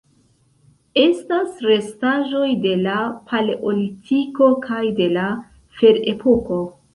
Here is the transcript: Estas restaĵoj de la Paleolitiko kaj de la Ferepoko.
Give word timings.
Estas 1.01 1.59
restaĵoj 1.65 2.47
de 2.63 2.71
la 2.85 2.95
Paleolitiko 3.33 4.49
kaj 4.65 4.81
de 5.03 5.11
la 5.19 5.27
Ferepoko. 5.83 6.61